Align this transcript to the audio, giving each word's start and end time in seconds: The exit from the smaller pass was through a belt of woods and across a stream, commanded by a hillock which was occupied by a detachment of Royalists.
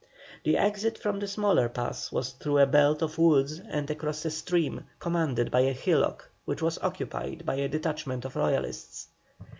The 0.45 0.57
exit 0.57 0.97
from 0.97 1.19
the 1.19 1.27
smaller 1.27 1.69
pass 1.69 2.11
was 2.11 2.31
through 2.31 2.57
a 2.57 2.65
belt 2.65 3.03
of 3.03 3.19
woods 3.19 3.59
and 3.59 3.87
across 3.91 4.25
a 4.25 4.31
stream, 4.31 4.85
commanded 4.97 5.51
by 5.51 5.59
a 5.59 5.73
hillock 5.73 6.27
which 6.43 6.63
was 6.63 6.79
occupied 6.79 7.45
by 7.45 7.53
a 7.57 7.67
detachment 7.69 8.25
of 8.25 8.35
Royalists. 8.35 9.09